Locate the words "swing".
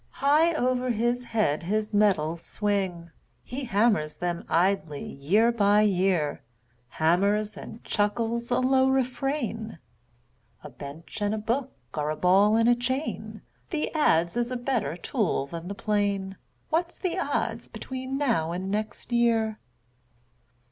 2.43-3.11